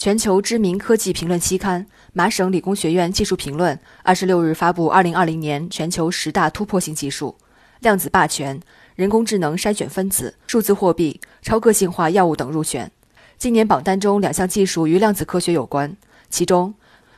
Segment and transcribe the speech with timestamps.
[0.00, 7.36] 全球知名科技评论期刊麻省理工学院技术评论二十六日发布二零二零年全球十大突破性技术：
[7.80, 8.58] 量子霸权、
[8.94, 12.90] 人工智能筛选分子、数字货币、超个性化药物等入选。
[13.36, 15.94] 今年榜单中两项技术与量子科学有关，
[16.30, 16.72] 其中，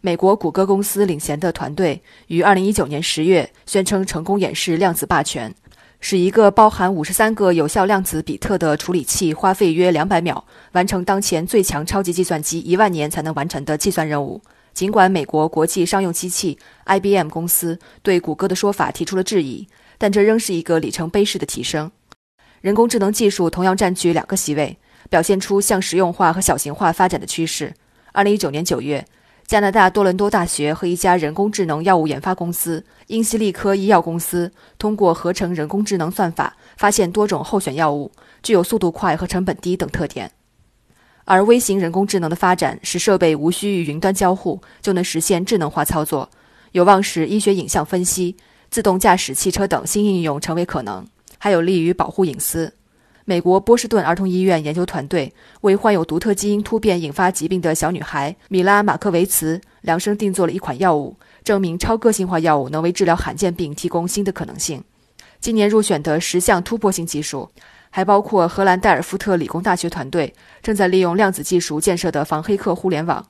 [0.00, 5.52] 美国谷歌公司领衔的团队于二零一九年十月宣称成功演示量子霸权。
[6.00, 14.40] 使一个包含五十三个有效量子比特的处理器花费约两百秒完成当前最强超级计算机一万年才能完成的计算任务。
[14.72, 19.66] 尽管美国国际商用机器 IBM 公司对谷歌的说法提出了质疑，
[19.98, 21.90] 但这仍是一个里程碑式的提升。
[22.60, 24.78] 人工智能技术同样占据两个席位，
[25.10, 27.74] 表现出向实用化和小型化发展的趋势。
[28.12, 29.04] 二零一九年九月。
[29.48, 38.12] 加拿大多伦多大学和一家人工智能药物研发公司英西利科医药公司通过合成人工智能算法，发现多种候选药物
[38.42, 40.30] 具有速度快和成本低等特点。
[41.24, 46.28] 而微型人工智能的发展，使设备无需与云端交互就能实现智能化操作，
[46.72, 48.36] 有望使医学影像分析、
[48.68, 51.06] 自动驾驶汽车等新应用成为可能，
[51.38, 52.74] 还有利于保护隐私。
[53.28, 64.82] 美国波士顿儿童医院研究团队为患有独特基因突变引发疾病的小女孩米拉·马克维茨量身定做了一款药物，证明超个性化药物能为治疗罕见病提供新的可能性。
[65.40, 67.50] 今年入选的十项突破性技术，
[67.90, 73.22] 还包括荷兰戴尔夫特理工大学团队正在利用量子技术建设的防黑客互联网，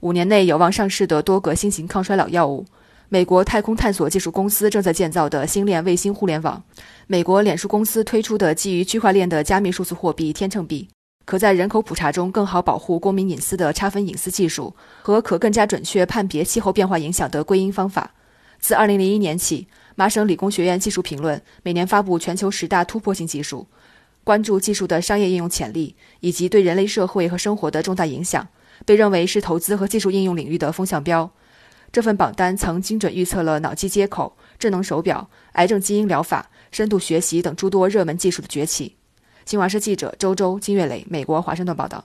[0.00, 2.66] 五年内有望上市的多个新型抗衰老药物。
[3.08, 6.62] 美国太空探索技术公司正在建造的星链卫星互联网，
[7.06, 10.88] 美国脸书公司推出的基于区块链的加密数字货币天秤币，
[11.26, 18.12] 可在人口普查中更好保护公民隐私的差分隐私技术和可更加准确判别气候变化影响的归因方法。
[18.58, 23.66] 自2001年起，麻省理工学院技术评论每年发布全球十大突破性技术，
[24.24, 28.48] 关注技术的商业应用潜力以及对人类社会和生活的重大影响，
[28.86, 31.30] 被认为是投资和技术应用领域的风向标。
[31.94, 38.96] 这份榜单曾精准预测了脑机接口、智能手表、癌症基因疗法、深度学习等诸多热门技术的崛起。
[39.46, 42.04] 新华社记者周周、金月磊，美国华盛顿报道。